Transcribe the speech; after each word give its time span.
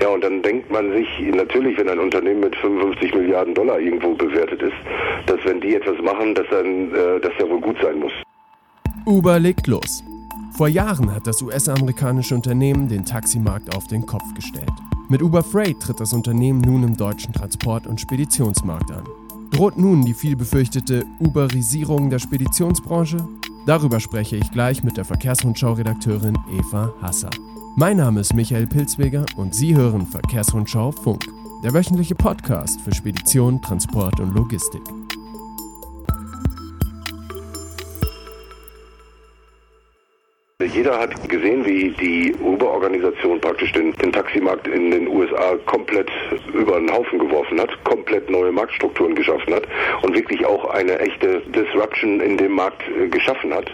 Ja, 0.00 0.08
und 0.08 0.22
dann 0.22 0.42
denkt 0.42 0.70
man 0.70 0.92
sich 0.92 1.08
natürlich, 1.34 1.78
wenn 1.78 1.88
ein 1.88 1.98
Unternehmen 1.98 2.40
mit 2.40 2.56
55 2.56 3.14
Milliarden 3.14 3.54
Dollar 3.54 3.80
irgendwo 3.80 4.14
bewertet 4.14 4.60
ist, 4.62 4.76
dass 5.26 5.38
wenn 5.44 5.60
die 5.60 5.74
etwas 5.74 5.96
machen, 6.02 6.34
dass 6.34 6.46
dann 6.50 6.94
äh, 6.94 7.20
das 7.20 7.32
ja 7.38 7.48
wohl 7.48 7.60
gut 7.60 7.76
sein 7.82 7.98
muss. 7.98 8.12
Uber 9.06 9.38
legt 9.38 9.66
los. 9.66 10.02
Vor 10.56 10.68
Jahren 10.68 11.14
hat 11.14 11.26
das 11.26 11.42
US-amerikanische 11.42 12.34
Unternehmen 12.34 12.88
den 12.88 13.04
Taximarkt 13.04 13.74
auf 13.76 13.86
den 13.86 14.06
Kopf 14.06 14.34
gestellt. 14.34 14.70
Mit 15.08 15.22
Uber 15.22 15.42
Freight 15.42 15.80
tritt 15.80 16.00
das 16.00 16.12
Unternehmen 16.12 16.60
nun 16.60 16.82
im 16.82 16.96
deutschen 16.96 17.32
Transport- 17.32 17.86
und 17.86 18.00
Speditionsmarkt 18.00 18.90
an. 18.90 19.04
Droht 19.52 19.78
nun 19.78 20.04
die 20.04 20.14
viel 20.14 20.34
befürchtete 20.34 21.04
Uberisierung 21.20 22.10
der 22.10 22.18
Speditionsbranche? 22.18 23.18
Darüber 23.66 24.00
spreche 24.00 24.36
ich 24.36 24.50
gleich 24.50 24.82
mit 24.82 24.96
der 24.96 25.04
Verkehrsrundschau-Redakteurin 25.04 26.36
Eva 26.58 26.92
Hasser. 27.00 27.30
Mein 27.78 27.98
Name 27.98 28.20
ist 28.20 28.32
Michael 28.32 28.66
Pilzweger 28.66 29.26
und 29.36 29.54
Sie 29.54 29.76
hören 29.76 30.06
Verkehrsrundschau 30.06 30.92
Funk, 30.92 31.26
der 31.62 31.74
wöchentliche 31.74 32.14
Podcast 32.14 32.80
für 32.80 32.94
Spedition, 32.94 33.60
Transport 33.60 34.18
und 34.18 34.34
Logistik. 34.34 34.80
Jeder 40.72 40.98
hat 40.98 41.28
gesehen, 41.28 41.66
wie 41.66 41.90
die 41.90 42.34
Uber-Organisation 42.40 43.42
praktisch 43.42 43.72
den, 43.72 43.92
den, 43.92 44.10
Taximarkt 44.10 44.66
in 44.68 44.90
den 44.90 45.08
USA 45.08 45.56
komplett 45.66 46.10
über 46.54 46.80
den 46.80 46.90
Haufen 46.90 47.18
geworfen 47.18 47.60
hat, 47.60 47.68
komplett 47.84 48.30
neue 48.30 48.52
Marktstrukturen 48.52 49.14
geschaffen 49.14 49.52
hat 49.52 49.64
und 50.00 50.14
wirklich 50.14 50.46
auch 50.46 50.70
eine 50.70 50.98
echte 50.98 51.42
Disruption 51.54 52.20
in 52.20 52.38
dem 52.38 52.52
Markt 52.52 52.82
äh, 52.88 53.08
geschaffen 53.08 53.52
hat. 53.52 53.70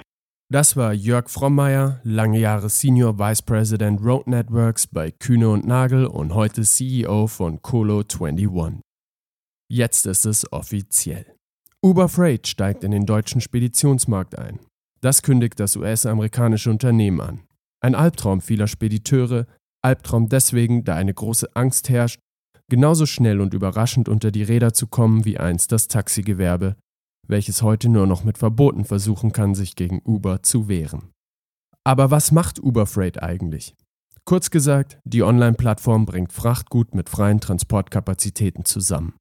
Das 0.53 0.77
war 0.77 0.93
Jörg 0.93 1.31
Frommeier, 1.31 2.03
lange 2.05 2.39
Jahre 2.39 2.69
Senior 2.69 3.19
Vice 3.19 3.41
President 3.41 4.05
Road 4.05 4.27
Networks 4.27 4.87
bei 4.87 5.11
Kühne 5.11 5.49
und 5.49 5.67
Nagel 5.67 6.05
und 6.05 6.35
heute 6.35 6.61
CEO 6.61 7.27
von 7.27 7.63
Colo 7.63 8.01
21. 8.01 8.83
Jetzt 9.71 10.05
ist 10.05 10.27
es 10.27 10.53
offiziell. 10.53 11.25
Uber 11.83 12.07
Freight 12.07 12.47
steigt 12.49 12.85
in 12.85 12.91
den 12.91 13.07
deutschen 13.07 13.41
Speditionsmarkt 13.41 14.39
ein. 14.39 14.59
Das 15.01 15.23
kündigt 15.23 15.59
das 15.59 15.75
US-amerikanische 15.75 16.69
Unternehmen 16.69 17.23
an. 17.23 17.41
Ein 17.81 17.95
Albtraum 17.95 18.43
vieler 18.43 18.67
Spediteure, 18.67 19.47
Albtraum 19.83 20.29
deswegen, 20.29 20.85
da 20.85 20.97
eine 20.97 21.15
große 21.15 21.49
Angst 21.57 21.89
herrscht, 21.89 22.21
genauso 22.69 23.07
schnell 23.07 23.41
und 23.41 23.55
überraschend 23.55 24.07
unter 24.07 24.31
die 24.31 24.43
Räder 24.43 24.75
zu 24.75 24.87
kommen 24.87 25.25
wie 25.25 25.39
einst 25.39 25.73
das 25.73 25.89
Taxigewerbe, 25.89 26.77
welches 27.29 27.63
heute 27.63 27.89
nur 27.89 28.07
noch 28.07 28.25
mit 28.25 28.39
Verboten 28.39 28.85
versuchen 28.85 29.33
kann, 29.33 29.55
sich 29.55 29.77
gegen 29.77 30.01
Uber 30.05 30.43
zu 30.43 30.69
wehren. 30.69 31.13
Aber 31.85 32.11
was 32.11 32.33
macht 32.33 32.63
Uber 32.63 32.87
Freight 32.87 33.23
eigentlich? 33.23 33.75
Kurz 34.25 34.51
gesagt, 34.51 34.99
die 35.05 35.23
Online-Plattform 35.23 36.07
bringt 36.07 36.33
Frachtgut 36.33 36.95
mit 36.95 37.09
freien 37.09 37.41
Transportkapazitäten 37.41 38.65
zusammen. 38.65 39.15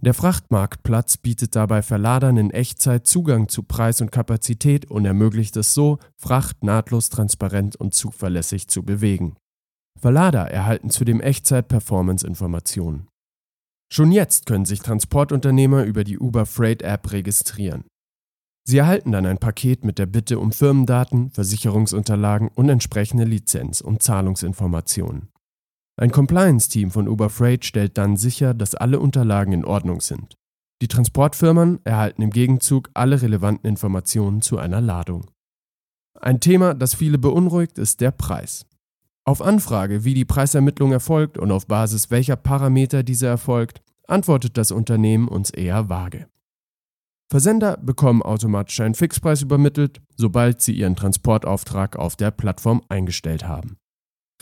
Der 0.00 0.14
Frachtmarktplatz 0.14 1.16
bietet 1.16 1.56
dabei 1.56 1.82
Verladern 1.82 2.36
in 2.36 2.50
Echtzeit 2.50 3.06
Zugang 3.06 3.48
zu 3.48 3.64
Preis 3.64 4.00
und 4.00 4.12
Kapazität 4.12 4.88
und 4.88 5.04
ermöglicht 5.04 5.56
es 5.56 5.74
so, 5.74 5.98
Fracht 6.16 6.62
nahtlos 6.62 7.10
transparent 7.10 7.74
und 7.74 7.94
zuverlässig 7.94 8.68
zu 8.68 8.84
bewegen. 8.84 9.36
Verlader 9.98 10.50
erhalten 10.50 10.90
zudem 10.90 11.20
Echtzeit-Performance-Informationen. 11.20 13.08
Schon 13.90 14.12
jetzt 14.12 14.46
können 14.46 14.66
sich 14.66 14.80
Transportunternehmer 14.80 15.84
über 15.84 16.04
die 16.04 16.18
Uber 16.18 16.46
Freight 16.46 16.82
App 16.82 17.10
registrieren. 17.10 17.84
Sie 18.64 18.76
erhalten 18.76 19.12
dann 19.12 19.24
ein 19.24 19.38
Paket 19.38 19.84
mit 19.84 19.98
der 19.98 20.04
Bitte 20.04 20.38
um 20.38 20.52
Firmendaten, 20.52 21.30
Versicherungsunterlagen 21.30 22.48
und 22.54 22.68
entsprechende 22.68 23.24
Lizenz- 23.24 23.80
und 23.80 24.02
Zahlungsinformationen. 24.02 25.30
Ein 25.98 26.10
Compliance-Team 26.10 26.90
von 26.90 27.08
Uber 27.08 27.30
Freight 27.30 27.64
stellt 27.64 27.96
dann 27.96 28.18
sicher, 28.18 28.52
dass 28.52 28.74
alle 28.74 29.00
Unterlagen 29.00 29.52
in 29.52 29.64
Ordnung 29.64 30.02
sind. 30.02 30.36
Die 30.82 30.86
Transportfirmen 30.86 31.80
erhalten 31.84 32.22
im 32.22 32.30
Gegenzug 32.30 32.90
alle 32.92 33.20
relevanten 33.20 33.68
Informationen 33.68 34.42
zu 34.42 34.58
einer 34.58 34.82
Ladung. 34.82 35.30
Ein 36.20 36.38
Thema, 36.38 36.74
das 36.74 36.94
viele 36.94 37.18
beunruhigt, 37.18 37.78
ist 37.78 38.00
der 38.00 38.10
Preis. 38.10 38.66
Auf 39.28 39.42
Anfrage, 39.42 40.04
wie 40.04 40.14
die 40.14 40.24
Preisermittlung 40.24 40.90
erfolgt 40.90 41.36
und 41.36 41.52
auf 41.52 41.66
Basis 41.66 42.10
welcher 42.10 42.36
Parameter 42.36 43.02
diese 43.02 43.26
erfolgt, 43.26 43.82
antwortet 44.06 44.56
das 44.56 44.70
Unternehmen 44.70 45.28
uns 45.28 45.50
eher 45.50 45.90
vage. 45.90 46.28
Versender 47.30 47.76
bekommen 47.76 48.22
automatisch 48.22 48.80
einen 48.80 48.94
Fixpreis 48.94 49.42
übermittelt, 49.42 50.00
sobald 50.16 50.62
sie 50.62 50.72
ihren 50.72 50.96
Transportauftrag 50.96 51.96
auf 51.96 52.16
der 52.16 52.30
Plattform 52.30 52.80
eingestellt 52.88 53.46
haben. 53.46 53.76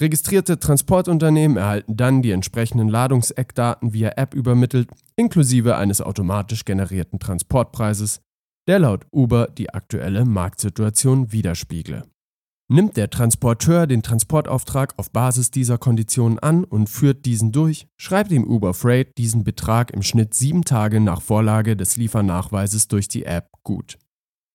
Registrierte 0.00 0.60
Transportunternehmen 0.60 1.56
erhalten 1.56 1.96
dann 1.96 2.22
die 2.22 2.30
entsprechenden 2.30 2.88
Ladungseckdaten 2.88 3.92
via 3.92 4.12
App 4.14 4.34
übermittelt, 4.34 4.88
inklusive 5.16 5.74
eines 5.74 6.00
automatisch 6.00 6.64
generierten 6.64 7.18
Transportpreises, 7.18 8.20
der 8.68 8.78
laut 8.78 9.04
Uber 9.10 9.48
die 9.48 9.74
aktuelle 9.74 10.24
Marktsituation 10.24 11.32
widerspiegle. 11.32 12.04
Nimmt 12.68 12.96
der 12.96 13.10
Transporteur 13.10 13.86
den 13.86 14.02
Transportauftrag 14.02 14.94
auf 14.96 15.12
Basis 15.12 15.52
dieser 15.52 15.78
Konditionen 15.78 16.40
an 16.40 16.64
und 16.64 16.88
führt 16.88 17.24
diesen 17.24 17.52
durch, 17.52 17.86
schreibt 17.96 18.32
ihm 18.32 18.42
Uber 18.42 18.74
Freight 18.74 19.16
diesen 19.18 19.44
Betrag 19.44 19.92
im 19.92 20.02
Schnitt 20.02 20.34
sieben 20.34 20.64
Tage 20.64 20.98
nach 20.98 21.22
Vorlage 21.22 21.76
des 21.76 21.96
Liefernachweises 21.96 22.88
durch 22.88 23.06
die 23.06 23.24
App 23.24 23.50
gut. 23.62 23.98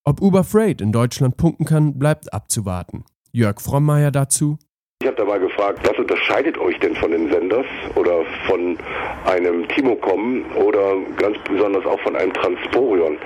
Ob 0.04 0.22
Uber 0.22 0.44
Freight 0.44 0.82
in 0.82 0.92
Deutschland 0.92 1.38
punkten 1.38 1.64
kann, 1.64 2.00
bleibt 2.00 2.34
abzuwarten. 2.34 3.06
Jörg 3.32 3.62
Frommeier 3.62 4.12
dazu. 4.12 4.60
Ich 5.02 5.08
habe 5.08 5.18
da 5.18 5.26
mal 5.26 5.40
gefragt, 5.40 5.80
was 5.82 5.98
unterscheidet 5.98 6.60
euch 6.60 6.78
denn 6.78 6.96
von 6.96 7.10
den 7.10 7.32
Senders 7.32 7.66
oder 7.96 8.24
von 8.46 8.78
einem 9.26 9.68
Timocom 9.70 10.46
oder 10.54 10.96
ganz 11.18 11.40
besonders 11.50 11.84
auch 11.88 12.00
von 12.02 12.16
einem 12.16 12.32
Transporion? 12.34 13.18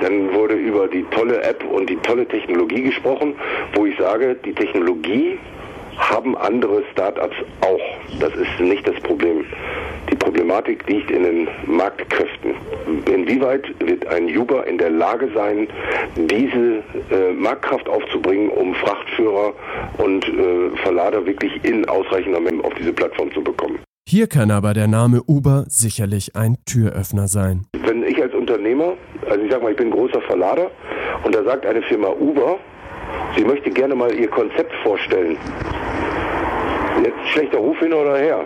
Dann 0.00 0.32
wurde 0.32 0.54
über 0.54 0.88
die 0.88 1.04
tolle 1.10 1.42
App 1.42 1.62
und 1.70 1.90
die 1.90 1.96
tolle 1.96 2.26
Technologie 2.26 2.84
gesprochen, 2.84 3.34
wo 3.74 3.84
ich 3.84 3.94
sage, 3.98 4.36
die 4.42 4.54
Technologie 4.54 5.38
haben 5.98 6.34
andere 6.34 6.82
Startups 6.92 7.36
auch. 7.60 7.91
Das 8.20 8.34
ist 8.34 8.60
nicht 8.60 8.86
das 8.86 8.96
Problem. 9.00 9.44
Die 10.10 10.16
Problematik 10.16 10.86
liegt 10.88 11.10
in 11.10 11.22
den 11.22 11.48
Marktkräften. 11.66 12.54
Inwieweit 13.06 13.64
wird 13.80 14.06
ein 14.08 14.36
Uber 14.36 14.66
in 14.66 14.78
der 14.78 14.90
Lage 14.90 15.30
sein, 15.34 15.68
diese 16.16 16.82
äh, 17.10 17.32
Marktkraft 17.32 17.88
aufzubringen, 17.88 18.48
um 18.50 18.74
Frachtführer 18.74 19.54
und 19.98 20.28
äh, 20.28 20.70
Verlader 20.82 21.24
wirklich 21.24 21.64
in 21.64 21.88
ausreichender 21.88 22.40
Menge 22.40 22.62
auf 22.64 22.74
diese 22.74 22.92
Plattform 22.92 23.32
zu 23.32 23.42
bekommen? 23.42 23.78
Hier 24.08 24.26
kann 24.26 24.50
aber 24.50 24.74
der 24.74 24.88
Name 24.88 25.22
Uber 25.26 25.64
sicherlich 25.68 26.36
ein 26.36 26.58
Türöffner 26.66 27.28
sein. 27.28 27.66
Wenn 27.86 28.02
ich 28.02 28.20
als 28.20 28.34
Unternehmer, 28.34 28.94
also 29.30 29.42
ich 29.42 29.50
sage 29.50 29.62
mal, 29.62 29.70
ich 29.70 29.78
bin 29.78 29.90
großer 29.90 30.20
Verlader 30.22 30.70
und 31.24 31.34
da 31.34 31.42
sagt 31.44 31.64
eine 31.64 31.80
Firma 31.82 32.08
Uber, 32.08 32.58
sie 33.36 33.44
möchte 33.44 33.70
gerne 33.70 33.94
mal 33.94 34.12
ihr 34.14 34.28
Konzept 34.28 34.72
vorstellen. 34.82 35.38
Jetzt 37.02 37.28
schlechter 37.32 37.58
Ruf 37.58 37.78
hin 37.78 37.92
oder 37.92 38.16
her. 38.16 38.44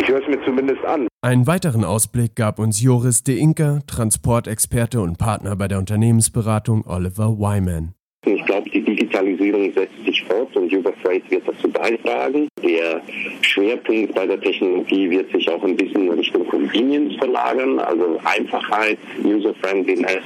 Ich 0.00 0.08
höre 0.08 0.20
es 0.20 0.28
mir 0.28 0.42
zumindest 0.44 0.84
an. 0.84 1.08
Einen 1.22 1.46
weiteren 1.46 1.84
Ausblick 1.84 2.36
gab 2.36 2.58
uns 2.58 2.82
Joris 2.82 3.22
de 3.22 3.38
Inker, 3.38 3.80
Transportexperte 3.86 5.00
und 5.00 5.18
Partner 5.18 5.56
bei 5.56 5.68
der 5.68 5.78
Unternehmensberatung 5.78 6.84
Oliver 6.86 7.38
Wyman. 7.38 7.94
Ich 8.24 8.44
glaube, 8.44 8.68
die 8.70 8.82
Digitalisierung 8.82 9.72
setzt 9.72 10.04
sich 10.04 10.24
fort 10.24 10.54
und 10.56 10.72
Uber 10.72 10.92
Freight 11.02 11.30
wird 11.30 11.46
dazu 11.46 11.68
beitragen. 11.68 12.48
Der 12.62 13.00
Schwerpunkt 13.40 14.14
bei 14.14 14.26
der 14.26 14.40
Technologie 14.40 15.10
wird 15.10 15.30
sich 15.30 15.48
auch 15.48 15.62
ein 15.62 15.76
bisschen 15.76 16.06
in 16.06 16.12
Richtung 16.12 16.46
Convenience 16.48 17.14
verlagern, 17.16 17.78
also 17.78 18.18
Einfachheit, 18.24 18.98
User-Friendliness 19.24 20.22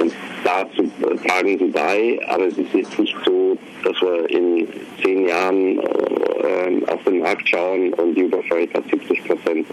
und 0.00 0.12
dazu 0.44 0.90
tragen 1.26 1.58
sie 1.58 1.66
bei. 1.66 2.20
Aber 2.28 2.46
es 2.46 2.58
ist 2.58 2.74
jetzt 2.74 2.98
nicht 2.98 3.16
so, 3.24 3.56
dass 3.82 4.00
wir 4.00 4.28
in 4.30 4.68
zehn 5.02 5.26
Jahren 5.26 5.78
äh, 6.44 6.84
auf 6.86 7.02
den 7.04 7.20
Markt 7.20 7.48
schauen 7.48 7.92
und 7.94 8.16
Uber 8.16 8.42
Freight 8.44 8.72
hat 8.74 8.84
70 8.90 9.24
Prozent 9.26 9.66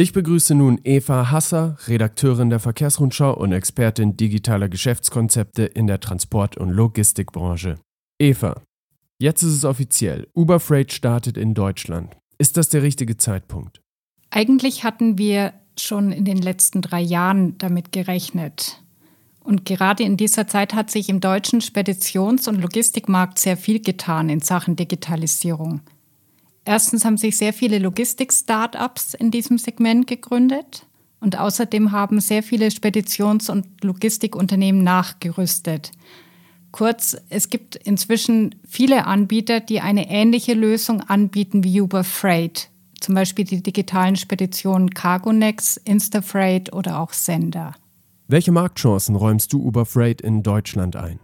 Ich 0.00 0.12
begrüße 0.12 0.54
nun 0.54 0.78
Eva 0.84 1.32
Hasser, 1.32 1.76
Redakteurin 1.88 2.50
der 2.50 2.60
Verkehrsrundschau 2.60 3.36
und 3.36 3.50
Expertin 3.50 4.16
digitaler 4.16 4.68
Geschäftskonzepte 4.68 5.64
in 5.64 5.88
der 5.88 5.98
Transport- 5.98 6.56
und 6.56 6.70
Logistikbranche. 6.70 7.80
Eva, 8.20 8.62
jetzt 9.18 9.42
ist 9.42 9.54
es 9.54 9.64
offiziell. 9.64 10.28
Uber 10.36 10.60
Freight 10.60 10.92
startet 10.92 11.36
in 11.36 11.52
Deutschland. 11.52 12.16
Ist 12.38 12.56
das 12.56 12.68
der 12.68 12.84
richtige 12.84 13.16
Zeitpunkt? 13.16 13.80
Eigentlich 14.30 14.84
hatten 14.84 15.18
wir 15.18 15.52
schon 15.80 16.12
in 16.12 16.24
den 16.24 16.38
letzten 16.38 16.82
drei 16.82 17.00
Jahren 17.00 17.56
damit 17.58 17.92
gerechnet. 17.92 18.80
Und 19.40 19.64
gerade 19.64 20.02
in 20.02 20.16
dieser 20.16 20.46
Zeit 20.46 20.74
hat 20.74 20.90
sich 20.90 21.08
im 21.08 21.20
deutschen 21.20 21.60
Speditions- 21.60 22.48
und 22.48 22.60
Logistikmarkt 22.60 23.38
sehr 23.38 23.56
viel 23.56 23.80
getan 23.80 24.28
in 24.28 24.40
Sachen 24.40 24.76
Digitalisierung. 24.76 25.80
Erstens 26.64 27.06
haben 27.06 27.16
sich 27.16 27.38
sehr 27.38 27.54
viele 27.54 27.78
Logistik-Startups 27.78 29.14
in 29.14 29.30
diesem 29.30 29.56
Segment 29.56 30.06
gegründet. 30.06 30.84
Und 31.20 31.38
außerdem 31.38 31.92
haben 31.92 32.20
sehr 32.20 32.42
viele 32.42 32.70
Speditions- 32.70 33.50
und 33.50 33.82
Logistikunternehmen 33.82 34.84
nachgerüstet. 34.84 35.90
Kurz, 36.70 37.16
es 37.28 37.48
gibt 37.48 37.76
inzwischen 37.76 38.54
viele 38.68 39.06
Anbieter, 39.06 39.60
die 39.60 39.80
eine 39.80 40.10
ähnliche 40.10 40.54
Lösung 40.54 41.00
anbieten 41.00 41.64
wie 41.64 41.80
Uber 41.80 42.04
Freight, 42.04 42.68
zum 43.00 43.14
Beispiel 43.14 43.44
die 43.44 43.62
digitalen 43.62 44.16
Speditionen 44.16 44.90
Cargonex, 44.90 45.76
Instafreight 45.78 46.72
oder 46.72 47.00
auch 47.00 47.12
Sender. 47.12 47.74
Welche 48.26 48.52
Marktchancen 48.52 49.16
räumst 49.16 49.52
du 49.52 49.62
Uber 49.62 49.86
Freight 49.86 50.20
in 50.20 50.42
Deutschland 50.42 50.96
ein? 50.96 51.18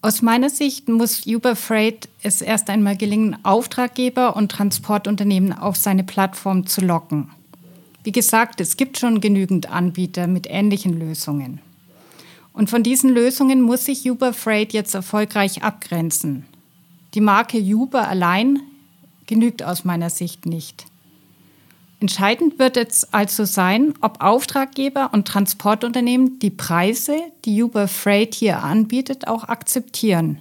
Aus 0.00 0.22
meiner 0.22 0.50
Sicht 0.50 0.88
muss 0.88 1.26
Uber 1.26 1.56
Freight 1.56 2.08
es 2.22 2.40
erst 2.40 2.70
einmal 2.70 2.96
gelingen, 2.96 3.36
Auftraggeber 3.44 4.36
und 4.36 4.52
Transportunternehmen 4.52 5.52
auf 5.52 5.76
seine 5.76 6.04
Plattform 6.04 6.66
zu 6.66 6.82
locken. 6.82 7.30
Wie 8.04 8.12
gesagt, 8.12 8.60
es 8.60 8.76
gibt 8.76 8.98
schon 8.98 9.20
genügend 9.20 9.70
Anbieter 9.70 10.28
mit 10.28 10.46
ähnlichen 10.48 10.98
Lösungen. 10.98 11.60
Und 12.52 12.70
von 12.70 12.82
diesen 12.82 13.10
Lösungen 13.10 13.60
muss 13.60 13.86
sich 13.86 14.08
Uber 14.08 14.32
Freight 14.32 14.72
jetzt 14.72 14.94
erfolgreich 14.94 15.62
abgrenzen. 15.62 16.44
Die 17.14 17.20
Marke 17.20 17.58
Uber 17.58 18.06
allein 18.06 18.60
genügt 19.28 19.62
aus 19.62 19.84
meiner 19.84 20.10
Sicht 20.10 20.46
nicht. 20.46 20.86
Entscheidend 22.00 22.58
wird 22.58 22.76
jetzt 22.76 23.12
also 23.12 23.44
sein, 23.44 23.94
ob 24.00 24.22
Auftraggeber 24.22 25.10
und 25.12 25.26
Transportunternehmen 25.26 26.38
die 26.38 26.50
Preise, 26.50 27.16
die 27.44 27.62
Uber 27.62 27.88
Freight 27.88 28.34
hier 28.34 28.62
anbietet, 28.62 29.26
auch 29.26 29.44
akzeptieren. 29.44 30.40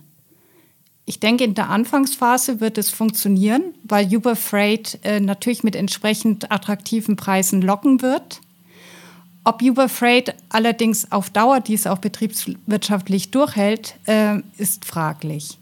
Ich 1.06 1.20
denke, 1.20 1.46
in 1.46 1.56
der 1.56 1.70
Anfangsphase 1.70 2.60
wird 2.60 2.78
es 2.78 2.90
funktionieren, 2.90 3.74
weil 3.84 4.14
Uber 4.14 4.36
Freight 4.36 5.00
äh, 5.04 5.20
natürlich 5.20 5.64
mit 5.64 5.76
entsprechend 5.76 6.52
attraktiven 6.52 7.16
Preisen 7.16 7.62
locken 7.62 8.02
wird. 8.02 8.42
Ob 9.44 9.62
Uber 9.62 9.88
Freight 9.88 10.36
allerdings 10.50 11.12
auf 11.12 11.30
Dauer 11.30 11.62
dies 11.62 11.88
auch 11.88 12.00
betriebswirtschaftlich 12.00 13.32
durchhält, 13.32 13.96
äh, 14.06 14.40
ist 14.58 14.84
fraglich. 14.84 15.58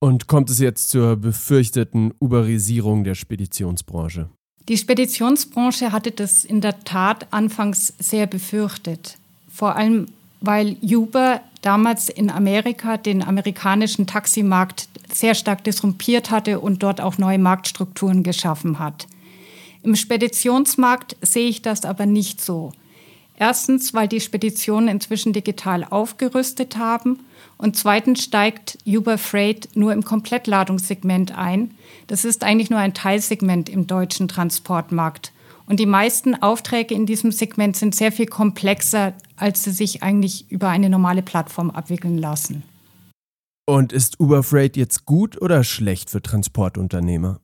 Und 0.00 0.28
kommt 0.28 0.48
es 0.48 0.60
jetzt 0.60 0.90
zur 0.90 1.16
befürchteten 1.16 2.14
Uberisierung 2.20 3.02
der 3.04 3.14
Speditionsbranche? 3.14 4.28
Die 4.68 4.76
Speditionsbranche 4.76 5.92
hatte 5.92 6.12
das 6.12 6.44
in 6.44 6.60
der 6.60 6.84
Tat 6.84 7.26
anfangs 7.32 7.94
sehr 7.98 8.26
befürchtet. 8.26 9.16
Vor 9.52 9.74
allem, 9.74 10.06
weil 10.40 10.76
Uber 10.82 11.40
damals 11.62 12.08
in 12.08 12.30
Amerika 12.30 12.96
den 12.96 13.22
amerikanischen 13.22 14.06
Taximarkt 14.06 14.88
sehr 15.12 15.34
stark 15.34 15.64
disrumpiert 15.64 16.30
hatte 16.30 16.60
und 16.60 16.82
dort 16.82 17.00
auch 17.00 17.18
neue 17.18 17.38
Marktstrukturen 17.38 18.22
geschaffen 18.22 18.78
hat. 18.78 19.08
Im 19.82 19.96
Speditionsmarkt 19.96 21.16
sehe 21.22 21.48
ich 21.48 21.62
das 21.62 21.84
aber 21.84 22.06
nicht 22.06 22.40
so. 22.40 22.72
Erstens, 23.40 23.94
weil 23.94 24.08
die 24.08 24.20
Speditionen 24.20 24.88
inzwischen 24.88 25.32
digital 25.32 25.84
aufgerüstet 25.84 26.76
haben 26.76 27.20
und 27.56 27.76
zweitens 27.76 28.24
steigt 28.24 28.78
Uber 28.84 29.16
Freight 29.16 29.68
nur 29.74 29.92
im 29.92 30.02
Komplettladungssegment 30.02 31.38
ein. 31.38 31.70
Das 32.08 32.24
ist 32.24 32.42
eigentlich 32.42 32.68
nur 32.68 32.80
ein 32.80 32.94
Teilsegment 32.94 33.68
im 33.68 33.86
deutschen 33.86 34.26
Transportmarkt. 34.26 35.32
Und 35.66 35.78
die 35.78 35.86
meisten 35.86 36.34
Aufträge 36.34 36.94
in 36.94 37.06
diesem 37.06 37.30
Segment 37.30 37.76
sind 37.76 37.94
sehr 37.94 38.10
viel 38.10 38.26
komplexer, 38.26 39.12
als 39.36 39.62
sie 39.62 39.70
sich 39.70 40.02
eigentlich 40.02 40.50
über 40.50 40.68
eine 40.70 40.90
normale 40.90 41.22
Plattform 41.22 41.70
abwickeln 41.70 42.18
lassen. 42.18 42.64
Und 43.66 43.92
ist 43.92 44.18
Uber 44.18 44.42
Freight 44.42 44.76
jetzt 44.76 45.04
gut 45.04 45.40
oder 45.40 45.62
schlecht 45.62 46.10
für 46.10 46.22
Transportunternehmer? 46.22 47.40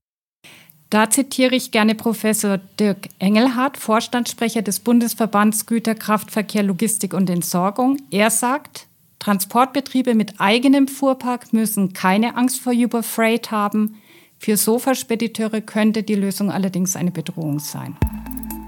Da 0.95 1.11
zitiere 1.11 1.57
ich 1.57 1.73
gerne 1.73 1.97
Professor 1.97 2.61
Dirk 2.79 3.09
Engelhardt, 3.19 3.79
Vorstandssprecher 3.79 4.63
des 4.63 4.79
Bundesverbands 4.79 5.67
Güterkraftverkehr, 5.67 6.63
Logistik 6.63 7.15
und 7.15 7.29
Entsorgung. 7.29 7.97
Er 8.13 8.31
sagt, 8.31 8.87
Transportbetriebe 9.19 10.15
mit 10.15 10.35
eigenem 10.39 10.87
Fuhrpark 10.87 11.53
müssen 11.53 11.95
keine 11.95 12.37
Angst 12.37 12.61
vor 12.61 12.73
Uber 12.73 13.03
Freight 13.03 13.51
haben. 13.51 13.97
Für 14.39 14.57
Sofaspediteure 14.57 15.63
könnte 15.63 16.05
die 16.05 16.15
Lösung 16.15 16.53
allerdings 16.53 16.95
eine 16.95 17.11
Bedrohung 17.11 17.59
sein. 17.59 17.97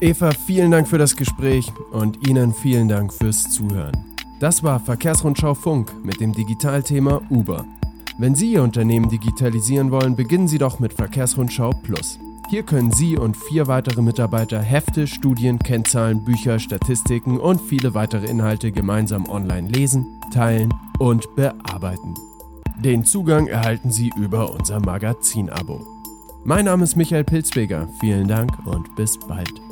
Eva, 0.01 0.33
vielen 0.33 0.73
Dank 0.73 0.89
für 0.89 0.99
das 0.99 1.15
Gespräch 1.15 1.71
und 1.93 2.27
Ihnen 2.27 2.53
vielen 2.53 2.89
Dank 2.89 3.13
fürs 3.13 3.53
Zuhören. 3.53 3.97
Das 4.41 4.65
war 4.65 4.81
Verkehrsrundschau 4.81 5.55
Funk 5.55 5.95
mit 6.05 6.19
dem 6.19 6.33
Digitalthema 6.33 7.23
Uber. 7.31 7.65
Wenn 8.19 8.35
Sie 8.35 8.53
Ihr 8.53 8.63
Unternehmen 8.63 9.11
digitalisieren 9.11 9.91
wollen, 9.91 10.17
beginnen 10.17 10.49
Sie 10.49 10.57
doch 10.57 10.79
mit 10.79 10.95
Verkehrsrundschau 10.95 11.71
Plus. 11.83 12.19
Hier 12.49 12.63
können 12.63 12.91
Sie 12.91 13.19
und 13.19 13.37
vier 13.37 13.67
weitere 13.67 14.01
Mitarbeiter 14.01 14.61
Hefte, 14.61 15.07
Studien, 15.07 15.59
Kennzahlen, 15.59 16.25
Bücher, 16.25 16.59
Statistiken 16.59 17.39
und 17.39 17.61
viele 17.61 17.93
weitere 17.93 18.27
Inhalte 18.27 18.73
gemeinsam 18.73 19.29
online 19.29 19.69
lesen, 19.69 20.07
teilen 20.33 20.73
und 20.99 21.35
bearbeiten. 21.37 22.15
Den 22.79 23.05
Zugang 23.05 23.49
erhalten 23.49 23.91
Sie 23.91 24.11
über 24.17 24.51
unser 24.51 24.81
Magazin-Abo. 24.81 25.87
Mein 26.45 26.67
Name 26.67 26.85
ist 26.85 26.97
Michael 26.97 27.25
Pilzweger. 27.25 27.89
Vielen 28.01 28.29
Dank 28.29 28.51
und 28.65 28.95
bis 28.97 29.19
bald. 29.19 29.66